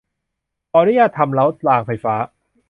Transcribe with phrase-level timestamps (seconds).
[0.69, 2.15] ขออนุญาตทำรถรางไฟฟ้า